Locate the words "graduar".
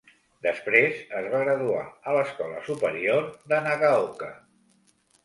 1.43-1.83